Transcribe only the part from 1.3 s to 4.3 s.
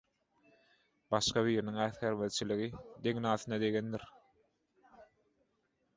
biriniň äsgermezçiligi degnasyna degendir